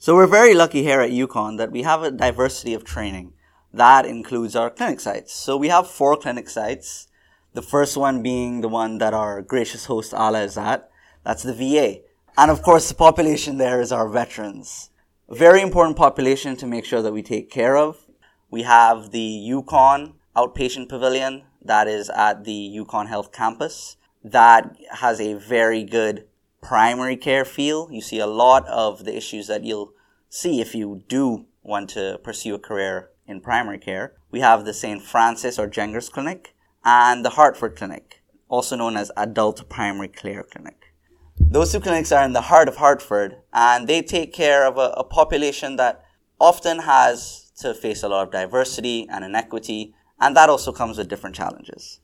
So, 0.00 0.16
we're 0.16 0.26
very 0.26 0.52
lucky 0.52 0.82
here 0.82 1.00
at 1.00 1.10
UConn 1.10 1.58
that 1.58 1.70
we 1.70 1.82
have 1.82 2.02
a 2.02 2.10
diversity 2.10 2.74
of 2.74 2.82
training. 2.82 3.34
That 3.72 4.06
includes 4.06 4.56
our 4.56 4.70
clinic 4.70 5.00
sites. 5.00 5.34
So 5.34 5.56
we 5.56 5.68
have 5.68 5.90
four 5.90 6.16
clinic 6.16 6.48
sites. 6.48 7.08
The 7.52 7.62
first 7.62 7.96
one 7.96 8.22
being 8.22 8.60
the 8.60 8.68
one 8.68 8.98
that 8.98 9.14
our 9.14 9.42
gracious 9.42 9.86
host 9.86 10.14
Ala 10.14 10.42
is 10.42 10.56
at. 10.56 10.90
That's 11.24 11.42
the 11.42 11.52
VA. 11.52 12.00
And 12.36 12.50
of 12.50 12.62
course, 12.62 12.88
the 12.88 12.94
population 12.94 13.58
there 13.58 13.80
is 13.80 13.92
our 13.92 14.08
veterans. 14.08 14.90
A 15.28 15.34
very 15.34 15.60
important 15.60 15.96
population 15.96 16.56
to 16.56 16.66
make 16.66 16.84
sure 16.84 17.02
that 17.02 17.12
we 17.12 17.22
take 17.22 17.50
care 17.50 17.76
of. 17.76 18.06
We 18.50 18.62
have 18.62 19.10
the 19.10 19.50
UConn 19.50 20.14
outpatient 20.34 20.88
pavilion 20.88 21.42
that 21.60 21.88
is 21.88 22.08
at 22.10 22.44
the 22.44 22.76
UConn 22.78 23.08
Health 23.08 23.32
campus. 23.32 23.96
That 24.24 24.76
has 24.92 25.20
a 25.20 25.34
very 25.34 25.84
good 25.84 26.26
primary 26.62 27.16
care 27.16 27.44
feel. 27.44 27.88
You 27.90 28.00
see 28.00 28.18
a 28.18 28.26
lot 28.26 28.66
of 28.68 29.04
the 29.04 29.16
issues 29.16 29.46
that 29.48 29.64
you'll 29.64 29.92
see 30.30 30.60
if 30.60 30.74
you 30.74 31.02
do 31.08 31.46
want 31.62 31.90
to 31.90 32.18
pursue 32.22 32.54
a 32.54 32.58
career 32.58 33.10
in 33.28 33.40
primary 33.40 33.78
care. 33.78 34.14
We 34.30 34.40
have 34.40 34.64
the 34.64 34.74
St. 34.74 35.02
Francis 35.02 35.58
or 35.58 35.68
Jengers 35.68 36.10
Clinic 36.10 36.54
and 36.84 37.24
the 37.24 37.30
Hartford 37.30 37.76
Clinic, 37.76 38.22
also 38.48 38.74
known 38.74 38.96
as 38.96 39.12
Adult 39.16 39.68
Primary 39.68 40.08
Care 40.08 40.42
Clinic. 40.42 40.92
Those 41.38 41.72
two 41.72 41.80
clinics 41.80 42.10
are 42.10 42.24
in 42.24 42.32
the 42.32 42.42
heart 42.42 42.68
of 42.68 42.76
Hartford, 42.76 43.36
and 43.52 43.86
they 43.86 44.02
take 44.02 44.32
care 44.32 44.66
of 44.66 44.76
a, 44.76 44.92
a 44.96 45.04
population 45.04 45.76
that 45.76 46.04
often 46.40 46.80
has 46.80 47.52
to 47.60 47.74
face 47.74 48.02
a 48.02 48.08
lot 48.08 48.26
of 48.26 48.32
diversity 48.32 49.06
and 49.08 49.24
inequity, 49.24 49.94
and 50.20 50.36
that 50.36 50.50
also 50.50 50.72
comes 50.72 50.98
with 50.98 51.08
different 51.08 51.36
challenges. 51.36 52.00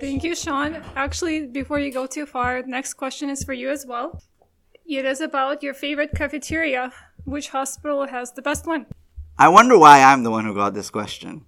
Thank 0.00 0.24
you, 0.24 0.34
Sean. 0.34 0.82
Actually, 0.96 1.46
before 1.46 1.78
you 1.78 1.92
go 1.92 2.06
too 2.06 2.26
far, 2.26 2.62
next 2.62 2.94
question 2.94 3.28
is 3.28 3.44
for 3.44 3.52
you 3.52 3.70
as 3.70 3.86
well. 3.86 4.22
It 4.86 5.04
is 5.04 5.20
about 5.20 5.62
your 5.62 5.74
favorite 5.74 6.10
cafeteria. 6.14 6.92
Which 7.24 7.50
hospital 7.50 8.06
has 8.06 8.32
the 8.32 8.42
best 8.42 8.66
one? 8.66 8.86
I 9.36 9.48
wonder 9.48 9.76
why 9.76 10.00
I'm 10.00 10.22
the 10.22 10.30
one 10.30 10.44
who 10.44 10.54
got 10.54 10.74
this 10.74 10.90
question. 10.90 11.44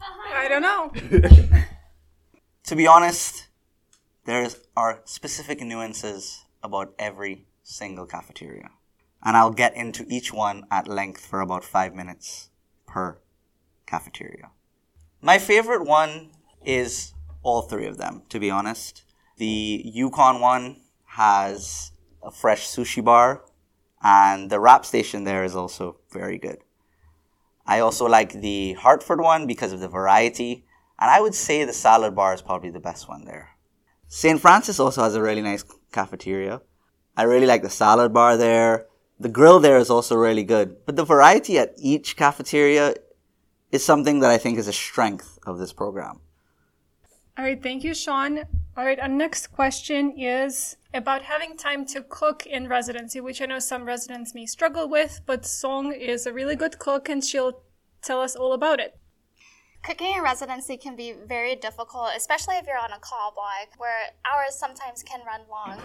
I 0.00 0.48
don't 0.48 0.62
know. 0.62 0.92
To 2.70 2.76
be 2.76 2.86
honest, 2.86 3.48
there 4.26 4.48
are 4.76 5.00
specific 5.04 5.60
nuances 5.60 6.44
about 6.62 6.94
every 7.00 7.48
single 7.64 8.06
cafeteria. 8.06 8.70
And 9.24 9.36
I'll 9.36 9.50
get 9.50 9.74
into 9.74 10.06
each 10.08 10.32
one 10.32 10.66
at 10.70 10.86
length 10.86 11.26
for 11.26 11.40
about 11.40 11.64
five 11.64 11.96
minutes 11.96 12.50
per 12.86 13.18
cafeteria. 13.86 14.50
My 15.20 15.38
favorite 15.38 15.84
one 15.84 16.30
is 16.64 17.12
all 17.42 17.62
three 17.62 17.86
of 17.86 17.98
them, 17.98 18.22
to 18.28 18.38
be 18.38 18.50
honest. 18.50 19.02
The 19.38 19.92
UConn 19.96 20.40
one 20.40 20.82
has 21.06 21.90
a 22.22 22.30
fresh 22.30 22.68
sushi 22.68 23.02
bar, 23.04 23.42
and 24.02 24.50
the 24.50 24.60
wrap 24.60 24.84
station 24.84 25.24
there 25.24 25.44
is 25.44 25.54
also 25.54 25.98
very 26.10 26.38
good. 26.38 26.58
I 27.66 27.80
also 27.80 28.06
like 28.06 28.32
the 28.32 28.72
Hartford 28.74 29.20
one 29.20 29.46
because 29.46 29.72
of 29.72 29.80
the 29.80 29.88
variety, 29.88 30.64
and 30.98 31.10
I 31.10 31.20
would 31.20 31.34
say 31.34 31.64
the 31.64 31.72
salad 31.72 32.14
bar 32.14 32.34
is 32.34 32.42
probably 32.42 32.70
the 32.70 32.80
best 32.80 33.08
one 33.08 33.24
there. 33.24 33.50
St. 34.08 34.40
Francis 34.40 34.80
also 34.80 35.02
has 35.02 35.14
a 35.14 35.22
really 35.22 35.42
nice 35.42 35.64
cafeteria. 35.92 36.62
I 37.16 37.22
really 37.22 37.46
like 37.46 37.62
the 37.62 37.70
salad 37.70 38.12
bar 38.12 38.36
there. 38.36 38.86
The 39.20 39.28
grill 39.28 39.60
there 39.60 39.78
is 39.78 39.90
also 39.90 40.16
really 40.16 40.42
good. 40.42 40.84
But 40.86 40.96
the 40.96 41.04
variety 41.04 41.58
at 41.58 41.74
each 41.78 42.16
cafeteria 42.16 42.94
is 43.70 43.84
something 43.84 44.20
that 44.20 44.30
I 44.30 44.38
think 44.38 44.58
is 44.58 44.66
a 44.66 44.72
strength 44.72 45.38
of 45.46 45.58
this 45.58 45.72
program. 45.72 46.20
All 47.38 47.44
right, 47.44 47.62
thank 47.62 47.84
you, 47.84 47.94
Sean. 47.94 48.44
All 48.76 48.84
right, 48.84 49.00
our 49.00 49.08
next 49.08 49.48
question 49.48 50.16
is 50.16 50.76
about 50.94 51.22
having 51.22 51.56
time 51.56 51.84
to 51.86 52.02
cook 52.02 52.46
in 52.46 52.68
residency, 52.68 53.20
which 53.20 53.42
I 53.42 53.46
know 53.46 53.58
some 53.58 53.84
residents 53.84 54.32
may 54.32 54.46
struggle 54.46 54.88
with, 54.88 55.22
but 55.26 55.44
Song 55.44 55.92
is 55.92 56.24
a 56.24 56.32
really 56.32 56.54
good 56.54 56.78
cook 56.78 57.08
and 57.08 57.22
she'll 57.22 57.62
tell 58.00 58.20
us 58.20 58.36
all 58.36 58.52
about 58.52 58.78
it. 58.78 58.96
Cooking 59.82 60.14
in 60.14 60.22
residency 60.22 60.76
can 60.76 60.94
be 60.94 61.12
very 61.12 61.56
difficult, 61.56 62.10
especially 62.16 62.56
if 62.56 62.66
you're 62.66 62.78
on 62.78 62.92
a 62.92 63.00
call 63.00 63.32
block 63.34 63.74
where 63.76 64.14
hours 64.24 64.54
sometimes 64.54 65.02
can 65.02 65.20
run 65.26 65.40
long. 65.50 65.80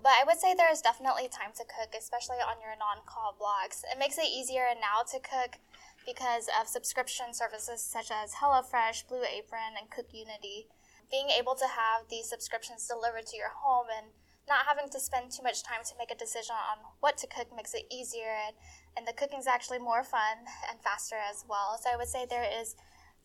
But 0.00 0.12
I 0.20 0.24
would 0.24 0.38
say 0.38 0.54
there 0.54 0.70
is 0.70 0.80
definitely 0.80 1.26
time 1.26 1.50
to 1.56 1.64
cook, 1.64 1.92
especially 1.98 2.36
on 2.36 2.62
your 2.62 2.78
non 2.78 3.02
call 3.04 3.34
blocks. 3.36 3.84
It 3.90 3.98
makes 3.98 4.16
it 4.16 4.26
easier 4.26 4.66
now 4.80 5.02
to 5.10 5.18
cook 5.18 5.58
because 6.06 6.48
of 6.60 6.68
subscription 6.68 7.34
services 7.34 7.82
such 7.82 8.12
as 8.12 8.34
HelloFresh, 8.34 9.08
Blue 9.08 9.24
Apron, 9.24 9.74
and 9.76 9.90
CookUnity. 9.90 10.70
Being 11.10 11.30
able 11.30 11.54
to 11.54 11.66
have 11.66 12.08
these 12.10 12.28
subscriptions 12.28 12.86
delivered 12.86 13.26
to 13.26 13.36
your 13.36 13.50
home 13.54 13.86
and 13.96 14.08
not 14.48 14.66
having 14.66 14.90
to 14.90 15.00
spend 15.00 15.30
too 15.30 15.42
much 15.42 15.62
time 15.62 15.80
to 15.84 15.94
make 15.98 16.10
a 16.10 16.14
decision 16.14 16.56
on 16.56 16.78
what 17.00 17.16
to 17.18 17.26
cook 17.26 17.48
makes 17.54 17.74
it 17.74 17.84
easier, 17.90 18.32
and, 18.46 18.56
and 18.96 19.06
the 19.06 19.12
cooking's 19.12 19.46
actually 19.46 19.78
more 19.78 20.02
fun 20.02 20.38
and 20.70 20.80
faster 20.80 21.16
as 21.16 21.44
well. 21.48 21.78
So 21.82 21.90
I 21.92 21.96
would 21.96 22.08
say 22.08 22.26
there 22.28 22.48
is 22.60 22.74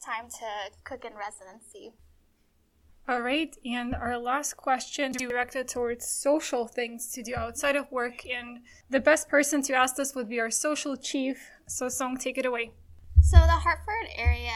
time 0.03 0.29
to 0.29 0.45
cook 0.83 1.05
in 1.05 1.13
residency. 1.15 1.93
All 3.07 3.21
right, 3.21 3.53
and 3.65 3.93
our 3.95 4.17
last 4.17 4.55
question 4.55 5.11
directed 5.11 5.67
towards 5.67 6.07
social 6.07 6.67
things 6.67 7.11
to 7.11 7.21
do 7.21 7.35
outside 7.35 7.75
of 7.75 7.91
work, 7.91 8.25
and 8.25 8.59
the 8.89 9.01
best 9.01 9.27
person 9.27 9.61
to 9.63 9.73
ask 9.73 9.97
this 9.97 10.15
would 10.15 10.29
be 10.29 10.39
our 10.39 10.51
social 10.51 10.95
chief. 10.95 11.49
So, 11.67 11.89
Song, 11.89 12.15
take 12.17 12.37
it 12.37 12.45
away. 12.45 12.71
So, 13.21 13.37
the 13.37 13.59
Hartford 13.59 14.07
area 14.15 14.53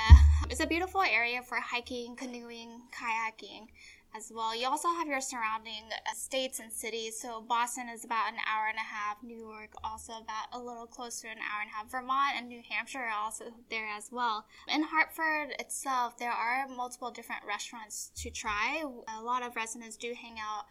is 0.49 0.61
a 0.61 0.67
beautiful 0.67 1.01
area 1.01 1.41
for 1.41 1.57
hiking, 1.59 2.15
canoeing, 2.15 2.81
kayaking 2.91 3.67
as 4.15 4.31
well. 4.33 4.55
You 4.55 4.67
also 4.67 4.87
have 4.87 5.07
your 5.07 5.19
surrounding 5.19 5.83
uh, 5.91 6.13
states 6.13 6.59
and 6.59 6.71
cities. 6.71 7.19
So 7.19 7.41
Boston 7.41 7.89
is 7.93 8.05
about 8.05 8.31
an 8.31 8.39
hour 8.47 8.67
and 8.69 8.77
a 8.77 8.79
half. 8.79 9.21
New 9.21 9.37
York 9.37 9.73
also 9.83 10.13
about 10.13 10.47
a 10.53 10.59
little 10.59 10.87
closer, 10.87 11.27
an 11.27 11.37
hour 11.37 11.61
and 11.61 11.69
a 11.69 11.75
half. 11.75 11.91
Vermont 11.91 12.35
and 12.37 12.47
New 12.47 12.61
Hampshire 12.69 12.99
are 12.99 13.23
also 13.23 13.45
there 13.69 13.87
as 13.95 14.09
well. 14.09 14.45
In 14.73 14.83
Hartford 14.83 15.53
itself, 15.59 16.17
there 16.17 16.31
are 16.31 16.67
multiple 16.69 17.11
different 17.11 17.43
restaurants 17.45 18.11
to 18.15 18.29
try. 18.29 18.83
A 19.19 19.21
lot 19.21 19.45
of 19.45 19.55
residents 19.55 19.97
do 19.97 20.13
hang 20.19 20.37
out 20.39 20.65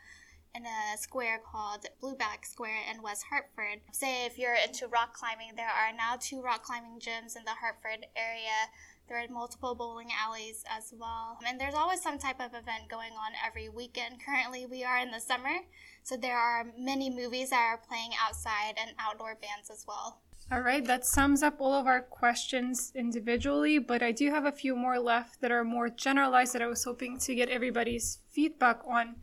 in 0.54 0.64
a 0.64 0.96
square 0.96 1.38
called 1.38 1.84
Blueback 2.02 2.46
Square 2.46 2.80
in 2.90 3.02
West 3.02 3.24
Hartford. 3.28 3.80
Say 3.92 4.24
if 4.24 4.38
you're 4.38 4.54
into 4.54 4.88
rock 4.88 5.12
climbing, 5.12 5.54
there 5.54 5.68
are 5.68 5.94
now 5.94 6.16
two 6.18 6.40
rock 6.40 6.62
climbing 6.62 6.98
gyms 6.98 7.36
in 7.36 7.44
the 7.44 7.50
Hartford 7.60 8.06
area. 8.16 8.72
There 9.08 9.22
are 9.22 9.28
multiple 9.28 9.74
bowling 9.74 10.08
alleys 10.12 10.64
as 10.68 10.92
well. 10.98 11.36
Um, 11.38 11.46
and 11.46 11.60
there's 11.60 11.74
always 11.74 12.02
some 12.02 12.18
type 12.18 12.40
of 12.40 12.54
event 12.54 12.88
going 12.90 13.12
on 13.12 13.32
every 13.46 13.68
weekend. 13.68 14.16
Currently, 14.24 14.66
we 14.66 14.82
are 14.82 14.98
in 14.98 15.12
the 15.12 15.20
summer, 15.20 15.58
so 16.02 16.16
there 16.16 16.36
are 16.36 16.66
many 16.76 17.08
movies 17.08 17.50
that 17.50 17.60
are 17.60 17.80
playing 17.88 18.10
outside 18.20 18.74
and 18.80 18.96
outdoor 18.98 19.36
bands 19.36 19.70
as 19.70 19.84
well. 19.86 20.20
All 20.50 20.60
right, 20.60 20.84
that 20.84 21.04
sums 21.04 21.42
up 21.42 21.60
all 21.60 21.74
of 21.74 21.86
our 21.86 22.00
questions 22.00 22.92
individually, 22.94 23.78
but 23.78 24.02
I 24.02 24.12
do 24.12 24.30
have 24.30 24.44
a 24.44 24.52
few 24.52 24.76
more 24.76 24.98
left 24.98 25.40
that 25.40 25.50
are 25.50 25.64
more 25.64 25.88
generalized 25.88 26.52
that 26.54 26.62
I 26.62 26.68
was 26.68 26.84
hoping 26.84 27.18
to 27.18 27.34
get 27.34 27.48
everybody's 27.48 28.18
feedback 28.30 28.80
on. 28.86 29.16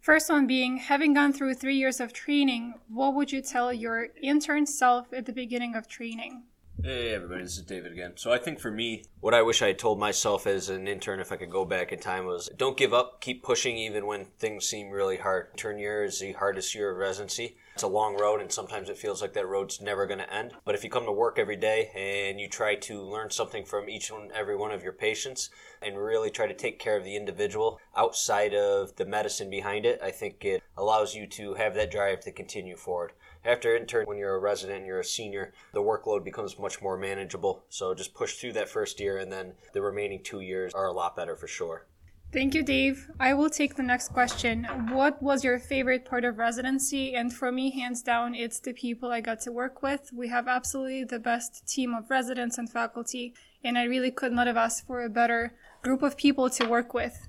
First 0.00 0.30
one 0.30 0.46
being 0.46 0.78
having 0.78 1.14
gone 1.14 1.32
through 1.32 1.54
three 1.54 1.76
years 1.76 2.00
of 2.00 2.12
training, 2.12 2.74
what 2.88 3.14
would 3.14 3.30
you 3.30 3.40
tell 3.40 3.72
your 3.72 4.08
intern 4.20 4.66
self 4.66 5.12
at 5.12 5.26
the 5.26 5.32
beginning 5.32 5.76
of 5.76 5.86
training? 5.86 6.44
Hey 6.84 7.14
everybody, 7.14 7.44
this 7.44 7.58
is 7.58 7.62
David 7.62 7.92
again. 7.92 8.14
So 8.16 8.32
I 8.32 8.38
think 8.38 8.58
for 8.58 8.72
me, 8.72 9.04
what 9.20 9.34
I 9.34 9.42
wish 9.42 9.62
I 9.62 9.68
had 9.68 9.78
told 9.78 10.00
myself 10.00 10.48
as 10.48 10.68
an 10.68 10.88
intern 10.88 11.20
if 11.20 11.30
I 11.30 11.36
could 11.36 11.48
go 11.48 11.64
back 11.64 11.92
in 11.92 12.00
time 12.00 12.26
was 12.26 12.50
don't 12.56 12.76
give 12.76 12.92
up, 12.92 13.20
keep 13.20 13.44
pushing 13.44 13.76
even 13.76 14.04
when 14.04 14.24
things 14.40 14.66
seem 14.66 14.90
really 14.90 15.18
hard. 15.18 15.56
Turn 15.56 15.78
year 15.78 16.02
is 16.02 16.18
the 16.18 16.32
hardest 16.32 16.74
year 16.74 16.90
of 16.90 16.96
residency. 16.96 17.56
It's 17.74 17.84
a 17.84 17.88
long 17.88 18.18
road 18.18 18.40
and 18.40 18.50
sometimes 18.50 18.88
it 18.88 18.98
feels 18.98 19.22
like 19.22 19.32
that 19.34 19.46
road's 19.46 19.80
never 19.80 20.08
going 20.08 20.18
to 20.18 20.34
end. 20.34 20.54
But 20.64 20.74
if 20.74 20.82
you 20.82 20.90
come 20.90 21.04
to 21.04 21.12
work 21.12 21.38
every 21.38 21.54
day 21.54 21.90
and 21.94 22.40
you 22.40 22.48
try 22.48 22.74
to 22.74 23.00
learn 23.00 23.30
something 23.30 23.64
from 23.64 23.88
each 23.88 24.10
and 24.10 24.32
every 24.32 24.56
one 24.56 24.72
of 24.72 24.82
your 24.82 24.92
patients 24.92 25.50
and 25.82 25.96
really 25.96 26.30
try 26.30 26.48
to 26.48 26.54
take 26.54 26.80
care 26.80 26.96
of 26.96 27.04
the 27.04 27.14
individual 27.14 27.78
outside 27.96 28.54
of 28.54 28.96
the 28.96 29.06
medicine 29.06 29.50
behind 29.50 29.86
it, 29.86 30.00
I 30.02 30.10
think 30.10 30.44
it 30.44 30.64
allows 30.76 31.14
you 31.14 31.28
to 31.28 31.54
have 31.54 31.74
that 31.76 31.92
drive 31.92 32.18
to 32.22 32.32
continue 32.32 32.74
forward 32.76 33.12
after 33.44 33.76
intern, 33.76 34.06
when 34.06 34.18
you're 34.18 34.36
a 34.36 34.40
resident 34.40 34.78
and 34.78 34.86
you're 34.86 35.00
a 35.00 35.04
senior, 35.04 35.52
the 35.72 35.82
workload 35.82 36.24
becomes 36.24 36.58
much 36.58 36.80
more 36.80 36.96
manageable. 36.96 37.64
So 37.68 37.94
just 37.94 38.14
push 38.14 38.34
through 38.34 38.52
that 38.52 38.68
first 38.68 39.00
year, 39.00 39.18
and 39.18 39.32
then 39.32 39.54
the 39.72 39.82
remaining 39.82 40.22
two 40.22 40.40
years 40.40 40.72
are 40.74 40.86
a 40.86 40.92
lot 40.92 41.16
better 41.16 41.36
for 41.36 41.48
sure. 41.48 41.86
Thank 42.32 42.54
you, 42.54 42.62
Dave. 42.62 43.10
I 43.20 43.34
will 43.34 43.50
take 43.50 43.74
the 43.74 43.82
next 43.82 44.08
question. 44.08 44.64
What 44.90 45.22
was 45.22 45.44
your 45.44 45.58
favorite 45.58 46.06
part 46.06 46.24
of 46.24 46.38
residency? 46.38 47.14
And 47.14 47.30
for 47.30 47.52
me, 47.52 47.70
hands 47.70 48.00
down, 48.00 48.34
it's 48.34 48.58
the 48.58 48.72
people 48.72 49.10
I 49.10 49.20
got 49.20 49.42
to 49.42 49.52
work 49.52 49.82
with. 49.82 50.08
We 50.14 50.28
have 50.28 50.48
absolutely 50.48 51.04
the 51.04 51.18
best 51.18 51.68
team 51.68 51.92
of 51.94 52.08
residents 52.08 52.56
and 52.56 52.70
faculty, 52.70 53.34
and 53.62 53.76
I 53.76 53.84
really 53.84 54.10
could 54.10 54.32
not 54.32 54.46
have 54.46 54.56
asked 54.56 54.86
for 54.86 55.02
a 55.02 55.10
better 55.10 55.52
group 55.82 56.02
of 56.02 56.16
people 56.16 56.48
to 56.48 56.66
work 56.66 56.94
with. 56.94 57.28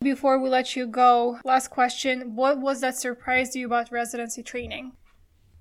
Before 0.00 0.38
we 0.38 0.48
let 0.48 0.76
you 0.76 0.86
go, 0.86 1.40
last 1.44 1.68
question. 1.68 2.34
What 2.34 2.58
was 2.58 2.80
that 2.80 2.96
surprised 2.96 3.54
you 3.54 3.66
about 3.66 3.92
residency 3.92 4.42
training? 4.42 4.92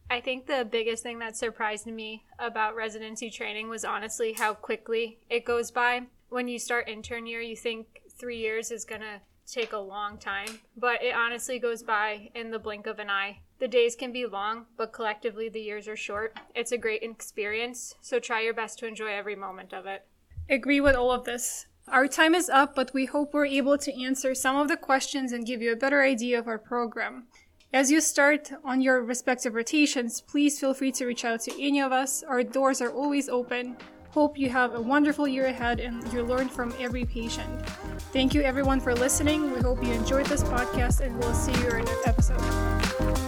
I 0.10 0.22
think 0.22 0.48
the 0.48 0.68
biggest 0.70 1.04
thing 1.04 1.20
that 1.20 1.36
surprised 1.36 1.86
me 1.86 2.24
about 2.40 2.76
residency 2.76 3.30
training 3.30 3.68
was 3.68 3.84
honestly 3.84 4.34
how 4.34 4.54
quickly 4.54 5.20
it 5.30 5.44
goes 5.44 5.70
by. 5.70 6.04
When 6.30 6.48
you 6.48 6.60
start 6.60 6.88
intern 6.88 7.28
year, 7.28 7.42
you 7.42 7.58
think 7.58 8.02
three 8.10 8.38
years 8.38 8.72
is 8.72 8.86
going 8.86 9.02
to 9.02 9.22
take 9.46 9.74
a 9.74 9.78
long 9.78 10.18
time, 10.18 10.60
but 10.76 11.04
it 11.04 11.16
honestly 11.16 11.60
goes 11.60 11.84
by 11.84 12.30
in 12.36 12.52
the 12.52 12.60
blink 12.60 12.88
of 12.88 13.00
an 13.00 13.10
eye. 13.10 13.40
The 13.60 13.68
days 13.68 13.96
can 13.96 14.12
be 14.12 14.26
long, 14.26 14.66
but 14.78 14.94
collectively 14.94 15.50
the 15.50 15.62
years 15.62 15.88
are 15.88 15.96
short. 15.96 16.38
It's 16.56 16.72
a 16.72 16.78
great 16.78 17.04
experience, 17.04 17.96
so 18.02 18.20
try 18.20 18.42
your 18.42 18.54
best 18.54 18.80
to 18.80 18.88
enjoy 18.88 19.12
every 19.14 19.36
moment 19.36 19.74
of 19.74 19.86
it. 19.86 20.06
Agree 20.50 20.80
with 20.80 20.96
all 20.96 21.12
of 21.12 21.26
this. 21.26 21.66
Our 21.88 22.08
time 22.08 22.36
is 22.36 22.50
up, 22.50 22.76
but 22.76 22.94
we 22.94 23.06
hope 23.06 23.34
we're 23.34 23.46
able 23.46 23.78
to 23.78 24.04
answer 24.04 24.36
some 24.36 24.58
of 24.58 24.68
the 24.68 24.78
questions 24.78 25.32
and 25.32 25.46
give 25.46 25.62
you 25.62 25.72
a 25.72 25.78
better 25.78 26.04
idea 26.04 26.38
of 26.38 26.48
our 26.48 26.58
program. 26.58 27.28
As 27.74 27.92
you 27.92 28.00
start 28.00 28.50
on 28.64 28.82
your 28.82 29.04
respective 29.04 29.54
rotations, 29.54 30.22
please 30.22 30.58
feel 30.58 30.74
free 30.74 30.92
to 30.94 31.06
reach 31.06 31.26
out 31.26 31.42
to 31.42 31.62
any 31.62 31.82
of 31.82 31.92
us. 31.92 32.24
Our 32.24 32.42
doors 32.42 32.82
are 32.82 32.92
always 32.92 33.28
open. 33.28 33.76
Hope 34.12 34.38
you 34.38 34.50
have 34.50 34.74
a 34.74 34.82
wonderful 34.82 35.28
year 35.28 35.48
ahead 35.48 35.82
and 35.82 36.02
you 36.14 36.24
learn 36.24 36.48
from 36.48 36.74
every 36.80 37.04
patient. 37.04 37.68
Thank 38.14 38.34
you 38.34 38.42
everyone 38.42 38.80
for 38.80 38.96
listening. 38.96 39.52
We 39.52 39.60
hope 39.60 39.84
you 39.84 39.92
enjoyed 39.92 40.28
this 40.28 40.44
podcast 40.44 41.02
and 41.02 41.20
we'll 41.20 41.34
see 41.34 41.52
you 41.60 41.68
in 41.68 41.74
our 41.74 41.82
next 41.82 42.08
episode. 42.08 43.27